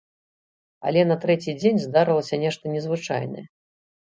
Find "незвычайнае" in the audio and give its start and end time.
2.79-3.45